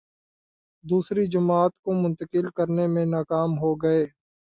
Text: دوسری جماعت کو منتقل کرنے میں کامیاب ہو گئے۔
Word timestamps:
دوسری 0.83 1.25
جماعت 1.27 1.71
کو 1.83 1.93
منتقل 2.03 2.49
کرنے 2.55 2.87
میں 2.87 3.05
کامیاب 3.29 3.61
ہو 3.61 3.75
گئے۔ 3.75 4.05